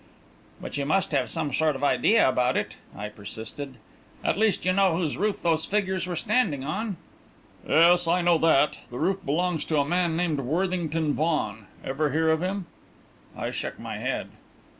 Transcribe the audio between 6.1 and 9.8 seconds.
standing on." "Yes, I know that. The roof belongs to